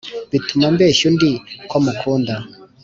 Bituma 0.31 0.65
mbeshya 0.75 1.05
undi 1.09 1.31
ko 1.69 1.77
mukunda 1.85 2.33